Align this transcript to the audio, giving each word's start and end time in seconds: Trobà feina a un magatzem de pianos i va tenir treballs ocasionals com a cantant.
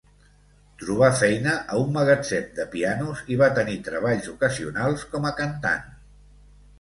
Trobà 0.83 1.09
feina 1.17 1.51
a 1.73 1.81
un 1.81 1.91
magatzem 1.97 2.47
de 2.59 2.65
pianos 2.75 3.21
i 3.35 3.37
va 3.41 3.49
tenir 3.59 3.75
treballs 3.89 4.31
ocasionals 4.33 5.05
com 5.13 5.29
a 5.31 5.33
cantant. 5.41 5.85